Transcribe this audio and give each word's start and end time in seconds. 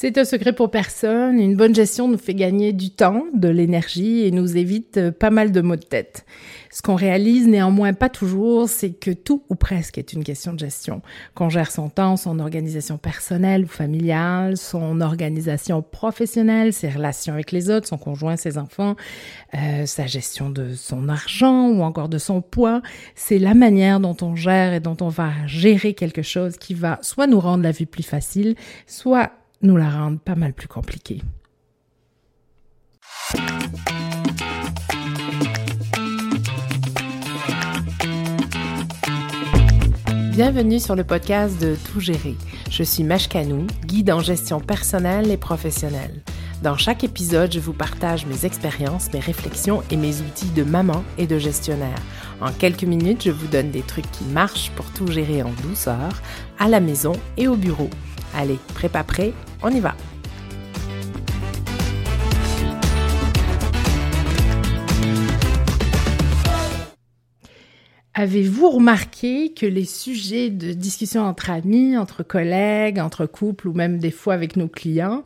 C'est 0.00 0.16
un 0.16 0.24
secret 0.24 0.52
pour 0.52 0.70
personne. 0.70 1.40
Une 1.40 1.56
bonne 1.56 1.74
gestion 1.74 2.06
nous 2.06 2.18
fait 2.18 2.36
gagner 2.36 2.72
du 2.72 2.90
temps, 2.90 3.24
de 3.34 3.48
l'énergie 3.48 4.20
et 4.20 4.30
nous 4.30 4.56
évite 4.56 4.96
euh, 4.96 5.10
pas 5.10 5.30
mal 5.30 5.50
de 5.50 5.60
maux 5.60 5.74
de 5.74 5.84
tête. 5.84 6.24
Ce 6.70 6.82
qu'on 6.82 6.94
réalise 6.94 7.48
néanmoins 7.48 7.92
pas 7.94 8.08
toujours, 8.08 8.68
c'est 8.68 8.92
que 8.92 9.10
tout 9.10 9.42
ou 9.48 9.56
presque 9.56 9.98
est 9.98 10.12
une 10.12 10.22
question 10.22 10.52
de 10.52 10.60
gestion. 10.60 11.02
Qu'on 11.34 11.48
gère 11.48 11.72
son 11.72 11.88
temps, 11.88 12.16
son 12.16 12.38
organisation 12.38 12.96
personnelle 12.96 13.64
ou 13.64 13.66
familiale, 13.66 14.56
son 14.56 15.00
organisation 15.00 15.82
professionnelle, 15.82 16.72
ses 16.72 16.90
relations 16.90 17.34
avec 17.34 17.50
les 17.50 17.68
autres, 17.68 17.88
son 17.88 17.98
conjoint, 17.98 18.36
ses 18.36 18.56
enfants, 18.56 18.94
euh, 19.54 19.84
sa 19.84 20.06
gestion 20.06 20.48
de 20.48 20.74
son 20.74 21.08
argent 21.08 21.70
ou 21.70 21.82
encore 21.82 22.08
de 22.08 22.18
son 22.18 22.40
poids, 22.40 22.82
c'est 23.16 23.40
la 23.40 23.54
manière 23.54 23.98
dont 23.98 24.16
on 24.22 24.36
gère 24.36 24.74
et 24.74 24.78
dont 24.78 24.96
on 25.00 25.08
va 25.08 25.32
gérer 25.46 25.94
quelque 25.94 26.22
chose 26.22 26.56
qui 26.56 26.74
va 26.74 27.00
soit 27.02 27.26
nous 27.26 27.40
rendre 27.40 27.64
la 27.64 27.72
vie 27.72 27.86
plus 27.86 28.04
facile, 28.04 28.54
soit 28.86 29.32
nous 29.62 29.76
la 29.76 29.90
rendent 29.90 30.20
pas 30.20 30.34
mal 30.34 30.52
plus 30.52 30.68
compliquée. 30.68 31.20
Bienvenue 40.32 40.78
sur 40.78 40.94
le 40.94 41.02
podcast 41.02 41.60
de 41.60 41.76
Tout 41.90 41.98
gérer. 41.98 42.36
Je 42.70 42.84
suis 42.84 43.02
Mashkanou, 43.02 43.66
guide 43.86 44.12
en 44.12 44.20
gestion 44.20 44.60
personnelle 44.60 45.32
et 45.32 45.36
professionnelle. 45.36 46.22
Dans 46.62 46.76
chaque 46.76 47.02
épisode, 47.02 47.52
je 47.52 47.58
vous 47.58 47.72
partage 47.72 48.24
mes 48.26 48.44
expériences, 48.44 49.12
mes 49.12 49.18
réflexions 49.18 49.82
et 49.90 49.96
mes 49.96 50.20
outils 50.20 50.50
de 50.50 50.62
maman 50.62 51.02
et 51.18 51.26
de 51.26 51.38
gestionnaire. 51.38 51.98
En 52.40 52.52
quelques 52.52 52.84
minutes, 52.84 53.24
je 53.24 53.30
vous 53.32 53.48
donne 53.48 53.72
des 53.72 53.82
trucs 53.82 54.10
qui 54.12 54.24
marchent 54.24 54.70
pour 54.76 54.86
tout 54.92 55.08
gérer 55.08 55.42
en 55.42 55.50
douceur, 55.62 56.22
à 56.60 56.68
la 56.68 56.78
maison 56.78 57.12
et 57.36 57.48
au 57.48 57.56
bureau. 57.56 57.90
Allez, 58.34 58.58
prépa 58.74 59.02
prêt, 59.02 59.32
on 59.62 59.70
y 59.70 59.80
va. 59.80 59.94
Avez-vous 68.18 68.70
remarqué 68.70 69.52
que 69.52 69.64
les 69.64 69.84
sujets 69.84 70.50
de 70.50 70.72
discussion 70.72 71.22
entre 71.22 71.50
amis, 71.50 71.96
entre 71.96 72.24
collègues, 72.24 72.98
entre 72.98 73.26
couples 73.26 73.68
ou 73.68 73.72
même 73.74 74.00
des 74.00 74.10
fois 74.10 74.34
avec 74.34 74.56
nos 74.56 74.66
clients, 74.66 75.22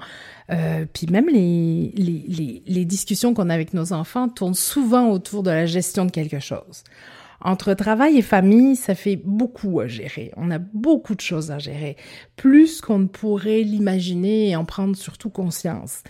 euh, 0.51 0.85
puis 0.93 1.07
même 1.07 1.27
les, 1.31 2.85
discussions 2.85 3.33
qu'on 3.33 3.49
a 3.49 3.55
avec 3.55 3.73
nos 3.73 3.95
enfants 3.95 4.29
tournent 4.29 4.53
souvent 4.53 5.09
autour 5.09 5.43
de 5.43 5.51
la 5.51 5.65
gestion 5.65 6.05
de 6.05 6.11
quelque 6.11 6.39
chose? 6.39 6.85
Entre 7.45 7.75
travail 7.75 8.19
et 8.19 8.23
famille, 8.23 8.77
ça 8.77 8.95
fait 8.95 9.17
beaucoup 9.17 9.81
à 9.81 9.89
gérer. 9.89 10.33
On 10.37 10.51
a 10.51 10.59
beaucoup 10.59 11.15
de 11.15 11.21
choses 11.21 11.51
à 11.51 11.59
gérer, 11.59 11.97
plus 12.37 12.81
qu'on 12.81 13.01
ne 13.01 13.07
pourrait 13.07 13.63
l'imaginer 13.63 14.51
et 14.51 14.57
en 14.57 14.65
prendre 14.65 14.97
surtout 14.97 15.31
conscience. 15.31 16.03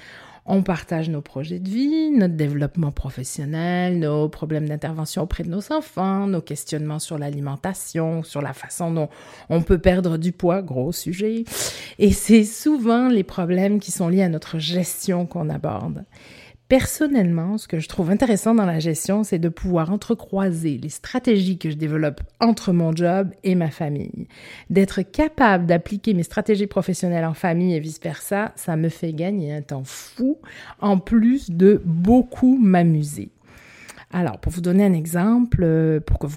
On 0.44 0.62
partage 0.62 1.08
nos 1.08 1.20
projets 1.20 1.60
de 1.60 1.68
vie, 1.68 2.10
notre 2.10 2.34
développement 2.34 2.90
professionnel, 2.90 4.00
nos 4.00 4.28
problèmes 4.28 4.68
d'intervention 4.68 5.22
auprès 5.22 5.44
de 5.44 5.48
nos 5.48 5.72
enfants, 5.72 6.26
nos 6.26 6.40
questionnements 6.40 6.98
sur 6.98 7.16
l'alimentation, 7.16 8.24
sur 8.24 8.42
la 8.42 8.52
façon 8.52 8.90
dont 8.90 9.08
on 9.50 9.62
peut 9.62 9.78
perdre 9.78 10.18
du 10.18 10.32
poids, 10.32 10.60
gros 10.60 10.90
sujet. 10.90 11.44
Et 12.00 12.10
c'est 12.10 12.44
souvent 12.44 13.08
les 13.08 13.22
problèmes 13.22 13.78
qui 13.78 13.92
sont 13.92 14.08
liés 14.08 14.24
à 14.24 14.28
notre 14.28 14.58
gestion 14.58 15.26
qu'on 15.26 15.48
aborde. 15.48 16.04
Personnellement, 16.72 17.58
ce 17.58 17.68
que 17.68 17.80
je 17.80 17.86
trouve 17.86 18.08
intéressant 18.08 18.54
dans 18.54 18.64
la 18.64 18.80
gestion, 18.80 19.24
c'est 19.24 19.38
de 19.38 19.50
pouvoir 19.50 19.92
entrecroiser 19.92 20.78
les 20.78 20.88
stratégies 20.88 21.58
que 21.58 21.68
je 21.68 21.76
développe 21.76 22.22
entre 22.40 22.72
mon 22.72 22.96
job 22.96 23.28
et 23.44 23.54
ma 23.54 23.70
famille. 23.70 24.26
D'être 24.70 25.02
capable 25.02 25.66
d'appliquer 25.66 26.14
mes 26.14 26.22
stratégies 26.22 26.66
professionnelles 26.66 27.26
en 27.26 27.34
famille 27.34 27.74
et 27.74 27.78
vice-versa, 27.78 28.52
ça 28.56 28.76
me 28.76 28.88
fait 28.88 29.12
gagner 29.12 29.52
un 29.52 29.60
temps 29.60 29.84
fou, 29.84 30.38
en 30.80 30.96
plus 30.96 31.50
de 31.50 31.82
beaucoup 31.84 32.56
m'amuser. 32.56 33.28
Alors, 34.14 34.38
pour 34.38 34.52
vous 34.52 34.60
donner 34.60 34.84
un 34.84 34.92
exemple, 34.92 35.62
euh, 35.62 35.98
pour 35.98 36.18
que 36.18 36.26
vous 36.26 36.36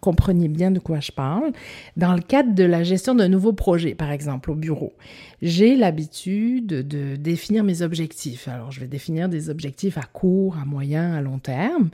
compreniez 0.00 0.48
bien 0.48 0.70
de 0.70 0.78
quoi 0.78 1.00
je 1.00 1.10
parle, 1.10 1.52
dans 1.96 2.12
le 2.12 2.20
cadre 2.20 2.54
de 2.54 2.64
la 2.64 2.82
gestion 2.82 3.14
d'un 3.14 3.28
nouveau 3.28 3.54
projet, 3.54 3.94
par 3.94 4.10
exemple 4.10 4.50
au 4.50 4.54
bureau, 4.54 4.92
j'ai 5.40 5.74
l'habitude 5.74 6.66
de 6.66 7.16
définir 7.16 7.64
mes 7.64 7.80
objectifs. 7.80 8.46
Alors, 8.46 8.70
je 8.72 8.80
vais 8.80 8.86
définir 8.86 9.30
des 9.30 9.48
objectifs 9.48 9.96
à 9.96 10.02
court, 10.02 10.58
à 10.60 10.66
moyen, 10.66 11.14
à 11.14 11.22
long 11.22 11.38
terme. 11.38 11.88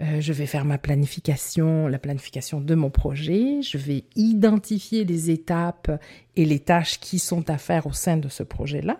Euh, 0.00 0.20
je 0.20 0.32
vais 0.32 0.46
faire 0.46 0.64
ma 0.64 0.78
planification, 0.78 1.86
la 1.86 1.98
planification 1.98 2.60
de 2.60 2.74
mon 2.74 2.90
projet. 2.90 3.62
Je 3.62 3.78
vais 3.78 4.04
identifier 4.16 5.04
les 5.04 5.30
étapes 5.30 5.92
et 6.34 6.44
les 6.44 6.58
tâches 6.58 6.98
qui 6.98 7.20
sont 7.20 7.48
à 7.50 7.58
faire 7.58 7.86
au 7.86 7.92
sein 7.92 8.16
de 8.16 8.28
ce 8.28 8.42
projet-là. 8.42 8.98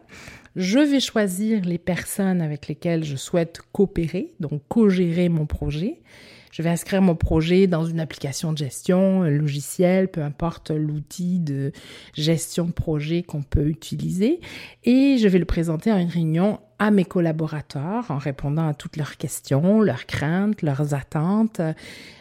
Je 0.55 0.79
vais 0.79 1.01
choisir 1.01 1.65
les 1.65 1.79
personnes 1.79 2.43
avec 2.43 2.69
lesquelles 2.69 3.05
je 3.05 3.17
souhaite 3.17 3.61
coopérer, 3.73 4.35
donc 4.39 4.61
co-gérer 4.69 5.31
mon 5.31 5.47
projet. 5.47 6.03
Je 6.51 6.61
vais 6.61 6.69
inscrire 6.69 7.01
mon 7.01 7.15
projet 7.15 7.67
dans 7.67 7.87
une 7.87 7.99
application 7.99 8.53
de 8.53 8.59
gestion, 8.59 9.23
un 9.23 9.31
logiciel, 9.31 10.09
peu 10.09 10.21
importe 10.21 10.71
l'outil 10.71 11.41
de 11.41 11.73
gestion 12.13 12.67
de 12.67 12.73
projet 12.73 13.23
qu'on 13.23 13.41
peut 13.43 13.69
utiliser. 13.69 14.41
Et 14.85 15.17
je 15.17 15.27
vais 15.29 15.39
le 15.39 15.47
présenter 15.47 15.91
à 15.91 15.99
une 15.99 16.11
réunion 16.11 16.61
à 16.79 16.91
mes 16.91 17.07
collaborateurs 17.07 18.11
en 18.11 18.19
répondant 18.19 18.69
à 18.69 18.75
toutes 18.75 18.99
leurs 18.99 19.17
questions, 19.17 19.81
leurs 19.81 20.05
craintes, 20.05 20.61
leurs 20.61 20.93
attentes. 20.93 21.63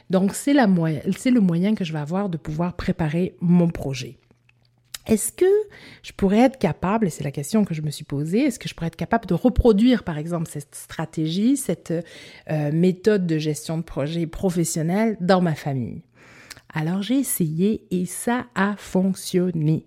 Donc, 0.09 0.34
c'est 0.34 0.53
le 0.53 1.41
moyen 1.41 1.75
que 1.75 1.84
je 1.84 1.91
vais 1.91 2.00
avoir 2.00 2.30
de 2.30 2.38
pouvoir 2.38 2.78
préparer 2.78 3.36
mon 3.41 3.68
projet. 3.68 4.21
Est-ce 5.08 5.32
que 5.32 5.46
je 6.04 6.12
pourrais 6.12 6.40
être 6.40 6.60
capable, 6.60 7.08
et 7.08 7.10
c'est 7.10 7.24
la 7.24 7.32
question 7.32 7.66
que 7.66 7.74
je 7.74 7.82
me 7.82 7.90
suis 7.90 8.04
posée, 8.04 8.42
est-ce 8.42 8.60
que 8.60 8.70
je 8.70 8.76
pourrais 8.76 8.88
être 8.88 8.96
capable 8.96 9.26
de 9.26 9.34
reproduire, 9.34 10.04
par 10.04 10.18
exemple, 10.18 10.50
cette 10.50 10.76
stratégie, 10.76 11.58
cette 11.58 11.92
euh, 12.50 12.72
méthode 12.72 13.26
de 13.26 13.38
gestion 13.38 13.78
de 13.78 13.84
projet 13.84 14.28
professionnel 14.28 15.18
dans 15.20 15.42
ma 15.42 15.56
famille? 15.56 16.02
Alors 16.74 17.02
j'ai 17.02 17.20
essayé 17.20 17.86
et 17.92 18.06
ça 18.06 18.46
a 18.56 18.76
fonctionné. 18.78 19.86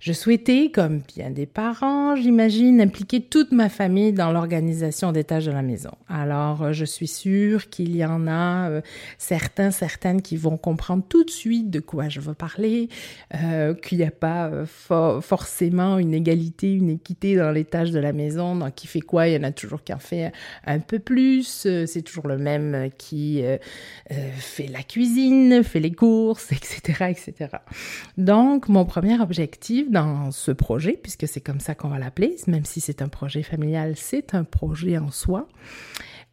Je 0.00 0.12
souhaitais, 0.12 0.70
comme 0.70 1.00
bien 1.00 1.30
des 1.30 1.46
parents, 1.46 2.14
j'imagine, 2.14 2.80
impliquer 2.80 3.20
toute 3.20 3.50
ma 3.50 3.68
famille 3.68 4.12
dans 4.12 4.30
l'organisation 4.30 5.10
des 5.10 5.24
tâches 5.24 5.46
de 5.46 5.50
la 5.50 5.62
maison. 5.62 5.90
Alors, 6.08 6.62
euh, 6.62 6.72
je 6.72 6.84
suis 6.84 7.08
sûre 7.08 7.68
qu'il 7.68 7.96
y 7.96 8.04
en 8.04 8.28
a 8.28 8.70
euh, 8.70 8.80
certains, 9.18 9.72
certaines 9.72 10.22
qui 10.22 10.36
vont 10.36 10.56
comprendre 10.56 11.02
tout 11.08 11.24
de 11.24 11.30
suite 11.30 11.70
de 11.70 11.80
quoi 11.80 12.08
je 12.08 12.20
veux 12.20 12.34
parler, 12.34 12.88
euh, 13.34 13.74
qu'il 13.74 13.98
n'y 13.98 14.04
a 14.04 14.12
pas 14.12 14.50
forcément 14.66 15.98
une 15.98 16.14
égalité, 16.14 16.72
une 16.72 16.90
équité 16.90 17.34
dans 17.34 17.50
les 17.50 17.64
tâches 17.64 17.90
de 17.90 17.98
la 17.98 18.12
maison. 18.12 18.54
Donc, 18.54 18.76
qui 18.76 18.86
fait 18.86 19.00
quoi 19.00 19.26
Il 19.26 19.34
y 19.34 19.36
en 19.36 19.42
a 19.42 19.50
toujours 19.50 19.82
qui 19.82 19.92
en 19.92 19.98
fait 19.98 20.32
un 20.64 20.78
peu 20.78 21.00
plus. 21.00 21.66
C'est 21.86 22.02
toujours 22.02 22.28
le 22.28 22.38
même 22.38 22.90
qui 22.98 23.42
fait 24.08 24.68
la 24.68 24.82
cuisine, 24.82 25.62
fait 25.64 25.80
les 25.80 25.92
courses, 25.92 26.52
etc., 26.52 27.06
etc. 27.10 27.56
Donc, 28.16 28.68
mon 28.68 28.84
premier 28.84 29.20
objectif 29.20 29.87
dans 29.88 30.30
ce 30.30 30.50
projet, 30.52 30.98
puisque 31.02 31.26
c'est 31.28 31.40
comme 31.40 31.60
ça 31.60 31.74
qu'on 31.74 31.88
va 31.88 31.98
l'appeler, 31.98 32.36
même 32.46 32.64
si 32.64 32.80
c'est 32.80 33.02
un 33.02 33.08
projet 33.08 33.42
familial, 33.42 33.94
c'est 33.96 34.34
un 34.34 34.44
projet 34.44 34.98
en 34.98 35.10
soi, 35.10 35.48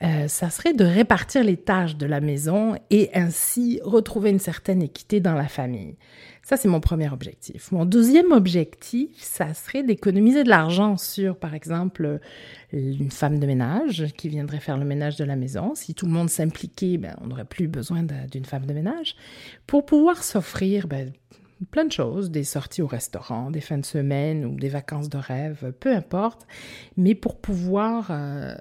euh, 0.03 0.27
ça 0.27 0.49
serait 0.49 0.73
de 0.73 0.83
répartir 0.83 1.43
les 1.43 1.55
tâches 1.55 1.95
de 1.95 2.05
la 2.05 2.19
maison 2.19 2.75
et 2.89 3.09
ainsi 3.13 3.79
retrouver 3.83 4.29
une 4.29 4.39
certaine 4.39 4.81
équité 4.81 5.21
dans 5.21 5.33
la 5.33 5.47
famille. 5.47 5.95
Ça, 6.44 6.57
c'est 6.57 6.67
mon 6.67 6.81
premier 6.81 7.09
objectif. 7.09 7.71
Mon 7.71 7.85
deuxième 7.85 8.31
objectif, 8.31 9.09
ça 9.17 9.53
serait 9.53 9.83
d'économiser 9.83 10.44
de 10.44 10.49
l'argent 10.49 10.97
sur, 10.97 11.38
par 11.38 11.55
exemple, 11.55 12.19
une 12.71 13.09
femme 13.09 13.39
de 13.39 13.47
ménage 13.47 14.05
qui 14.15 14.29
viendrait 14.29 14.59
faire 14.59 14.77
le 14.77 14.85
ménage 14.85 15.15
de 15.15 15.23
la 15.23 15.38
maison. 15.38 15.73
Si 15.75 15.95
tout 15.95 16.05
le 16.05 16.11
monde 16.11 16.29
s'impliquait, 16.29 16.97
ben, 16.97 17.15
on 17.21 17.27
n'aurait 17.27 17.45
plus 17.45 17.67
besoin 17.67 18.03
d'une 18.29 18.45
femme 18.45 18.65
de 18.67 18.73
ménage 18.73 19.15
pour 19.65 19.85
pouvoir 19.85 20.23
s'offrir 20.23 20.88
ben, 20.88 21.11
plein 21.71 21.85
de 21.85 21.91
choses, 21.91 22.31
des 22.31 22.43
sorties 22.43 22.81
au 22.81 22.88
restaurant, 22.88 23.49
des 23.49 23.61
fins 23.61 23.77
de 23.77 23.85
semaine 23.85 24.45
ou 24.45 24.55
des 24.55 24.69
vacances 24.69 25.09
de 25.09 25.17
rêve, 25.17 25.73
peu 25.79 25.93
importe, 25.93 26.45
mais 26.97 27.15
pour 27.15 27.38
pouvoir 27.38 28.07
euh, 28.09 28.53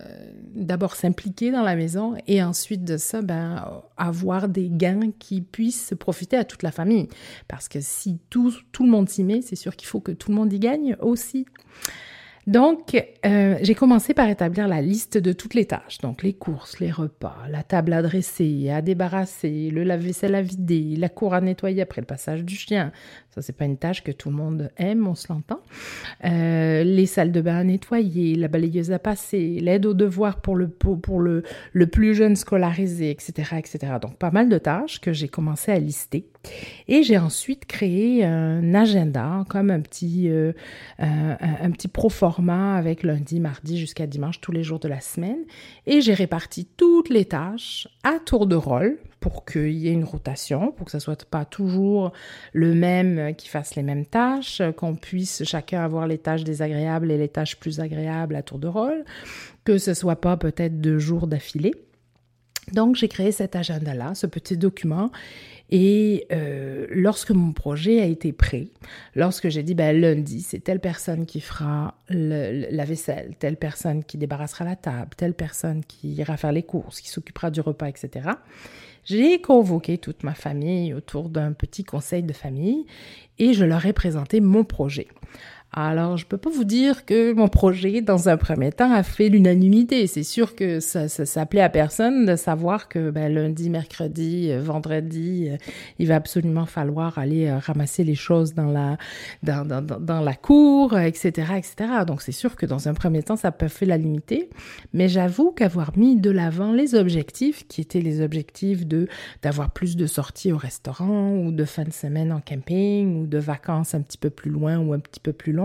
d'abord 0.54 0.94
s'impliquer 0.94 1.50
dans 1.50 1.62
la 1.62 1.76
maison 1.76 2.14
et 2.26 2.42
ensuite 2.42 2.84
de 2.84 2.96
ça, 2.96 3.22
ben, 3.22 3.82
avoir 3.96 4.48
des 4.48 4.69
gains 4.69 5.10
qui 5.19 5.40
puissent 5.40 5.94
profiter 5.98 6.36
à 6.36 6.44
toute 6.44 6.62
la 6.62 6.70
famille. 6.70 7.08
Parce 7.48 7.69
que 7.69 7.80
si 7.80 8.19
tout, 8.30 8.52
tout 8.72 8.84
le 8.84 8.90
monde 8.90 9.08
s'y 9.08 9.24
met, 9.24 9.42
c'est 9.42 9.56
sûr 9.56 9.76
qu'il 9.76 9.88
faut 9.88 10.00
que 10.00 10.12
tout 10.12 10.30
le 10.30 10.36
monde 10.36 10.52
y 10.52 10.58
gagne 10.58 10.96
aussi. 11.00 11.46
Donc, 12.46 12.94
euh, 13.25 13.56
j'ai 13.62 13.75
commencé 13.75 14.12
par 14.12 14.29
établir 14.29 14.69
la 14.69 14.82
liste 14.82 15.17
de 15.17 15.32
toutes 15.32 15.55
les 15.55 15.64
tâches. 15.64 15.99
Donc, 15.99 16.23
les 16.23 16.35
courses, 16.35 16.79
les 16.79 16.91
repas, 16.91 17.37
la 17.49 17.62
table 17.62 17.93
à 17.94 18.02
dresser, 18.02 18.70
à 18.70 18.82
débarrasser, 18.82 19.70
le 19.70 19.82
lave-vaisselle 19.82 20.35
à 20.35 20.43
vider, 20.43 20.96
la 20.96 21.08
cour 21.08 21.32
à 21.32 21.41
nettoyer 21.41 21.81
après 21.81 22.02
le 22.02 22.06
passage 22.06 22.44
du 22.44 22.55
chien. 22.55 22.93
Ça, 23.34 23.42
c'est 23.42 23.56
pas 23.56 23.64
une 23.64 23.78
tâche 23.78 24.04
que 24.04 24.12
tout 24.12 24.31
le 24.31 24.36
monde 24.36 24.70
aime, 24.76 25.08
on 25.08 25.16
se 25.16 25.26
l'entend. 25.28 25.58
Euh, 26.25 26.84
les 26.84 27.06
salles 27.06 27.32
de 27.32 27.40
bain 27.40 27.56
à 27.56 27.64
nettoyer, 27.64 28.36
la 28.36 28.46
balayeuse 28.46 28.92
à 28.92 29.00
passer, 29.00 29.58
l'aide 29.60 29.86
aux 29.86 29.94
devoirs 29.94 30.40
pour 30.40 30.54
le, 30.54 30.69
pour, 30.69 31.19
le, 31.19 31.42
le 31.72 31.86
plus 31.88 32.14
jeune 32.14 32.36
scolarisé, 32.36 33.10
etc., 33.10 33.56
etc. 33.58 33.94
Donc, 34.00 34.19
pas 34.19 34.31
mal 34.31 34.48
de 34.48 34.56
tâches 34.56 35.00
que 35.00 35.12
j'ai 35.12 35.26
commencé 35.26 35.72
à 35.72 35.81
lister. 35.81 36.28
Et 36.86 37.02
j'ai 37.02 37.19
ensuite 37.19 37.66
créé 37.66 38.25
un 38.25 38.72
agenda, 38.72 39.44
comme 39.48 39.72
un 39.72 39.81
petit, 39.81 40.28
euh, 40.28 40.52
un, 41.00 41.36
un, 41.40 41.70
petit 41.72 41.88
pro 41.88 42.10
format 42.10 42.76
avec 42.76 43.02
lundi, 43.02 43.40
mardi 43.40 43.78
jusqu'à 43.78 44.06
dimanche, 44.06 44.40
tous 44.40 44.52
les 44.52 44.62
jours 44.62 44.78
de 44.78 44.86
la 44.86 45.00
semaine. 45.00 45.42
Et 45.86 46.02
j'ai 46.02 46.14
réparti 46.14 46.66
toutes 46.76 47.08
les 47.08 47.25
tâches 47.25 47.88
à 48.04 48.20
tour 48.25 48.46
de 48.46 48.54
rôle 48.54 48.96
pour 49.24 49.46
qu'il 49.46 49.70
y 49.70 49.88
ait 49.88 49.92
une 49.92 50.04
rotation, 50.04 50.70
pour 50.70 50.84
que 50.84 50.92
ce 50.92 50.98
soit 50.98 51.24
pas 51.24 51.46
toujours 51.46 52.12
le 52.52 52.74
même 52.74 53.34
qui 53.34 53.48
fasse 53.48 53.74
les 53.74 53.82
mêmes 53.82 54.04
tâches, 54.04 54.60
qu'on 54.76 54.96
puisse 54.96 55.44
chacun 55.44 55.82
avoir 55.82 56.06
les 56.06 56.18
tâches 56.18 56.44
désagréables 56.44 57.10
et 57.10 57.16
les 57.16 57.28
tâches 57.28 57.56
plus 57.56 57.80
agréables 57.80 58.36
à 58.36 58.42
tour 58.42 58.58
de 58.58 58.68
rôle, 58.68 59.02
que 59.64 59.78
ce 59.78 59.94
soit 59.94 60.20
pas 60.20 60.36
peut-être 60.36 60.78
deux 60.78 60.98
jours 60.98 61.26
d'affilée. 61.26 61.72
Donc 62.72 62.96
j'ai 62.96 63.08
créé 63.08 63.32
cet 63.32 63.56
agenda-là, 63.56 64.14
ce 64.14 64.26
petit 64.26 64.58
document, 64.58 65.10
et 65.70 66.26
euh, 66.30 66.86
lorsque 66.90 67.30
mon 67.30 67.52
projet 67.52 68.02
a 68.02 68.04
été 68.04 68.34
prêt, 68.34 68.68
lorsque 69.14 69.48
j'ai 69.48 69.62
dit 69.62 69.74
ben, 69.74 69.98
lundi, 69.98 70.42
c'est 70.42 70.60
telle 70.60 70.80
personne 70.80 71.24
qui 71.24 71.40
fera 71.40 71.94
la 72.10 72.84
vaisselle, 72.84 73.36
telle 73.38 73.56
personne 73.56 74.04
qui 74.04 74.18
débarrassera 74.18 74.66
la 74.66 74.76
table, 74.76 75.12
telle 75.16 75.32
personne 75.32 75.82
qui 75.82 76.12
ira 76.12 76.36
faire 76.36 76.52
les 76.52 76.62
courses, 76.62 77.00
qui 77.00 77.08
s'occupera 77.08 77.50
du 77.50 77.62
repas, 77.62 77.88
etc 77.88 78.32
j'ai 79.04 79.40
convoqué 79.40 79.98
toute 79.98 80.22
ma 80.22 80.34
famille 80.34 80.94
autour 80.94 81.28
d'un 81.28 81.52
petit 81.52 81.84
conseil 81.84 82.22
de 82.22 82.32
famille 82.32 82.86
et 83.38 83.52
je 83.52 83.64
leur 83.64 83.84
ai 83.86 83.92
présenté 83.92 84.40
mon 84.40 84.64
projet. 84.64 85.08
Alors, 85.76 86.16
je 86.16 86.24
peux 86.24 86.36
pas 86.36 86.50
vous 86.50 86.62
dire 86.62 87.04
que 87.04 87.32
mon 87.32 87.48
projet, 87.48 88.00
dans 88.00 88.28
un 88.28 88.36
premier 88.36 88.70
temps, 88.70 88.92
a 88.92 89.02
fait 89.02 89.28
l'unanimité. 89.28 90.06
C'est 90.06 90.22
sûr 90.22 90.54
que 90.54 90.78
ça, 90.78 91.08
ça 91.08 91.26
s'appelait 91.26 91.62
à 91.62 91.68
personne 91.68 92.26
de 92.26 92.36
savoir 92.36 92.86
que 92.86 93.10
ben, 93.10 93.34
lundi, 93.34 93.70
mercredi, 93.70 94.52
euh, 94.52 94.62
vendredi, 94.62 95.48
euh, 95.50 95.56
il 95.98 96.06
va 96.06 96.14
absolument 96.14 96.64
falloir 96.64 97.18
aller 97.18 97.48
euh, 97.48 97.58
ramasser 97.58 98.04
les 98.04 98.14
choses 98.14 98.54
dans 98.54 98.70
la 98.70 98.98
dans 99.42 100.20
la 100.20 100.34
cour, 100.34 100.96
etc., 100.96 101.54
etc. 101.56 101.74
Donc, 102.06 102.22
c'est 102.22 102.30
sûr 102.30 102.54
que 102.54 102.66
dans 102.66 102.86
un 102.86 102.94
premier 102.94 103.24
temps, 103.24 103.36
ça 103.36 103.50
peut 103.50 103.66
faire 103.66 103.88
la 103.88 103.96
limiter. 103.96 104.50
Mais 104.92 105.08
j'avoue 105.08 105.50
qu'avoir 105.50 105.98
mis 105.98 106.14
de 106.14 106.30
l'avant 106.30 106.72
les 106.72 106.94
objectifs, 106.94 107.66
qui 107.66 107.80
étaient 107.80 108.00
les 108.00 108.20
objectifs 108.20 108.86
de 108.86 109.08
d'avoir 109.42 109.70
plus 109.70 109.96
de 109.96 110.06
sorties 110.06 110.52
au 110.52 110.56
restaurant 110.56 111.32
ou 111.32 111.50
de 111.50 111.64
fin 111.64 111.82
de 111.82 111.92
semaine 111.92 112.32
en 112.32 112.40
camping 112.40 113.22
ou 113.22 113.26
de 113.26 113.38
vacances 113.38 113.96
un 113.96 114.02
petit 114.02 114.18
peu 114.18 114.30
plus 114.30 114.52
loin 114.52 114.78
ou 114.78 114.92
un 114.92 115.00
petit 115.00 115.20
peu 115.20 115.32
plus 115.32 115.52
loin 115.52 115.63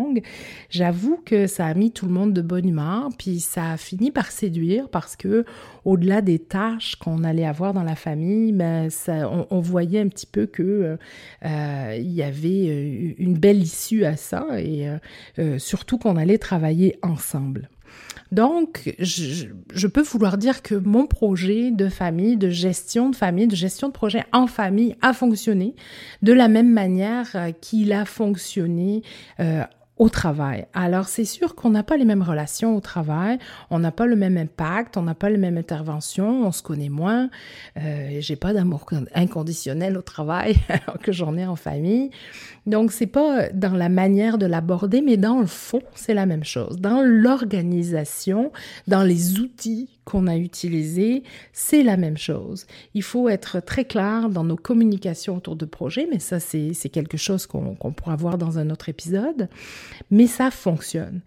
j'avoue 0.69 1.17
que 1.25 1.47
ça 1.47 1.65
a 1.65 1.73
mis 1.73 1.91
tout 1.91 2.05
le 2.05 2.11
monde 2.11 2.33
de 2.33 2.41
bonne 2.41 2.67
humeur, 2.67 3.09
puis 3.17 3.39
ça 3.39 3.71
a 3.71 3.77
fini 3.77 4.11
par 4.11 4.31
séduire 4.31 4.89
parce 4.89 5.15
que 5.15 5.45
au-delà 5.85 6.21
des 6.21 6.39
tâches 6.39 6.95
qu'on 6.95 7.23
allait 7.23 7.45
avoir 7.45 7.73
dans 7.73 7.83
la 7.83 7.95
famille, 7.95 8.51
ben 8.51 8.89
ça, 8.89 9.29
on, 9.49 9.59
voyait 9.59 9.99
un 9.99 10.07
petit 10.07 10.25
peu 10.25 10.45
que 10.45 10.63
euh, 10.63 10.97
euh, 11.45 11.97
y 11.99 12.21
avait 12.21 12.67
euh, 12.69 13.13
une 13.17 13.37
belle 13.37 13.61
issue 13.61 14.05
à 14.05 14.15
ça 14.15 14.45
et 14.57 14.87
surtout 15.57 15.97
qu'on 15.97 16.15
allait 16.15 16.37
travailler 16.37 16.97
ensemble. 17.01 17.69
Donc, 18.31 18.93
je, 18.99 19.45
je, 19.73 19.87
peux 19.87 20.03
vouloir 20.03 20.37
dire 20.37 20.61
que 20.61 20.75
mon 20.75 21.07
projet 21.07 21.71
de 21.71 21.89
famille, 21.89 22.37
de 22.37 22.49
gestion 22.49 23.09
de 23.09 23.15
famille, 23.15 23.47
de 23.47 23.55
gestion 23.55 23.87
de 23.87 23.93
projet 23.93 24.23
en 24.33 24.45
famille 24.45 24.95
a 25.01 25.13
fonctionné 25.13 25.75
de 26.21 26.31
la 26.31 26.47
même 26.47 26.71
manière 26.71 27.35
qu'il 27.59 27.91
a 27.91 28.05
fonctionné 28.05 29.01
euh, 29.39 29.63
au 29.99 30.07
travail. 30.07 30.65
Alors 30.73 31.09
c'est 31.09 31.25
sûr 31.25 31.55
qu'on 31.55 31.69
n'a 31.69 31.83
pas 31.83 31.97
les 31.97 32.05
mêmes 32.05 32.23
relations 32.23 32.75
au 32.75 32.79
travail, 32.79 33.37
on 33.69 33.79
n'a 33.79 33.91
pas 33.91 34.05
le 34.05 34.15
même 34.15 34.37
impact, 34.37 34.95
on 34.95 35.01
n'a 35.01 35.13
pas 35.13 35.29
les 35.29 35.37
mêmes 35.37 35.57
interventions, 35.57 36.47
on 36.47 36.53
se 36.53 36.63
connaît 36.63 36.89
moins. 36.89 37.29
Euh, 37.77 38.17
J'ai 38.19 38.37
pas 38.37 38.53
d'amour 38.53 38.85
inconditionnel 39.13 39.97
au 39.97 40.01
travail 40.01 40.55
alors 40.69 40.99
que 40.99 41.11
j'en 41.11 41.37
ai 41.37 41.45
en 41.45 41.57
famille. 41.57 42.11
Donc 42.65 42.93
c'est 42.93 43.07
pas 43.07 43.49
dans 43.49 43.75
la 43.75 43.89
manière 43.89 44.37
de 44.37 44.45
l'aborder, 44.45 45.01
mais 45.01 45.17
dans 45.17 45.39
le 45.39 45.47
fond 45.47 45.81
c'est 45.95 46.13
la 46.13 46.25
même 46.25 46.45
chose. 46.45 46.79
Dans 46.79 47.01
l'organisation, 47.03 48.53
dans 48.87 49.03
les 49.03 49.39
outils 49.39 49.98
qu'on 50.09 50.27
a 50.27 50.37
utilisé, 50.37 51.23
c'est 51.53 51.83
la 51.83 51.95
même 51.95 52.17
chose. 52.17 52.65
Il 52.95 53.03
faut 53.03 53.29
être 53.29 53.59
très 53.59 53.85
clair 53.85 54.29
dans 54.29 54.43
nos 54.43 54.55
communications 54.55 55.37
autour 55.37 55.55
de 55.55 55.65
projets, 55.65 56.07
mais 56.09 56.19
ça, 56.19 56.39
c'est 56.39 56.73
quelque 56.91 57.17
chose 57.17 57.45
qu'on 57.45 57.75
pourra 57.75 58.15
voir 58.15 58.37
dans 58.37 58.57
un 58.57 58.71
autre 58.71 58.89
épisode. 58.89 59.49
Mais 60.09 60.25
ça 60.25 60.49
fonctionne. 60.49 61.21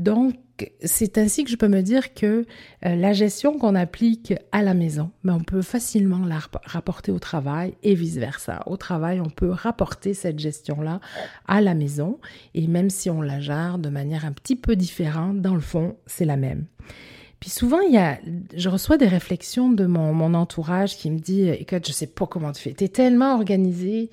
Donc, 0.00 0.34
c'est 0.82 1.18
ainsi 1.18 1.44
que 1.44 1.50
je 1.50 1.56
peux 1.56 1.68
me 1.68 1.80
dire 1.80 2.14
que 2.14 2.44
euh, 2.84 2.96
la 2.96 3.12
gestion 3.12 3.58
qu'on 3.58 3.76
applique 3.76 4.34
à 4.50 4.62
la 4.62 4.74
maison, 4.74 5.10
mais 5.22 5.32
ben, 5.32 5.38
on 5.40 5.44
peut 5.44 5.62
facilement 5.62 6.24
la 6.26 6.40
rapporter 6.64 7.12
au 7.12 7.20
travail 7.20 7.74
et 7.84 7.94
vice-versa. 7.94 8.62
Au 8.66 8.76
travail, 8.76 9.20
on 9.20 9.30
peut 9.30 9.50
rapporter 9.50 10.14
cette 10.14 10.40
gestion-là 10.40 11.00
à 11.46 11.60
la 11.60 11.74
maison 11.74 12.18
et 12.54 12.66
même 12.66 12.90
si 12.90 13.10
on 13.10 13.22
la 13.22 13.40
gère 13.40 13.78
de 13.78 13.88
manière 13.88 14.24
un 14.24 14.32
petit 14.32 14.56
peu 14.56 14.74
différente, 14.74 15.40
dans 15.40 15.54
le 15.54 15.60
fond, 15.60 15.96
c'est 16.06 16.24
la 16.24 16.36
même. 16.36 16.66
Puis 17.40 17.50
souvent, 17.50 17.80
il 17.80 17.92
y 17.92 17.98
a, 17.98 18.18
je 18.56 18.68
reçois 18.68 18.96
des 18.96 19.06
réflexions 19.06 19.70
de 19.70 19.86
mon, 19.86 20.12
mon 20.12 20.34
entourage 20.34 20.96
qui 20.96 21.10
me 21.10 21.18
dit, 21.18 21.48
écoute, 21.48 21.86
je 21.86 21.92
sais 21.92 22.06
pas 22.06 22.26
comment 22.26 22.52
tu 22.52 22.62
fais, 22.62 22.72
tu 22.72 22.84
es 22.84 22.88
tellement 22.88 23.34
organisé. 23.34 24.10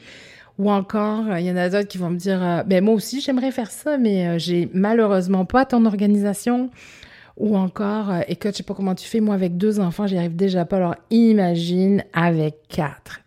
Ou 0.58 0.70
encore, 0.70 1.38
il 1.38 1.46
y 1.46 1.52
en 1.52 1.56
a 1.56 1.70
d'autres 1.70 1.88
qui 1.88 1.98
vont 1.98 2.10
me 2.10 2.18
dire, 2.18 2.44
euh, 2.44 2.64
ben 2.64 2.84
moi 2.84 2.94
aussi, 2.94 3.22
j'aimerais 3.22 3.52
faire 3.52 3.72
ça, 3.72 3.98
mais 3.98 4.28
euh, 4.28 4.38
j'ai 4.38 4.70
malheureusement 4.74 5.46
pas 5.46 5.66
ton 5.66 5.86
organisation. 5.86 6.70
Ou 7.38 7.58
encore, 7.58 8.12
euh, 8.12 8.22
écoute, 8.28 8.52
je 8.52 8.58
sais 8.58 8.64
pas 8.64 8.76
comment 8.76 8.94
tu 8.94 9.08
fais, 9.08 9.22
moi 9.22 9.34
avec 9.34 9.58
deux 9.58 9.80
enfants, 9.80 10.06
j'y 10.06 10.18
arrive 10.18 10.36
déjà 10.36 10.66
pas. 10.66 10.78
Alors 10.78 10.96
imagine 11.10 12.04
avec 12.14 12.68
quatre. 12.68 13.22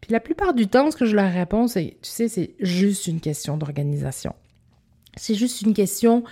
Puis 0.00 0.12
la 0.12 0.20
plupart 0.20 0.54
du 0.54 0.66
temps, 0.66 0.90
ce 0.90 0.96
que 0.96 1.06
je 1.06 1.16
leur 1.16 1.30
réponds, 1.30 1.66
c'est, 1.66 1.96
tu 2.00 2.08
sais, 2.08 2.28
c'est 2.28 2.54
juste 2.60 3.06
une 3.08 3.20
question 3.20 3.56
d'organisation. 3.56 4.34
C'est 5.16 5.34
juste 5.34 5.62
une 5.62 5.74
question 5.74 6.24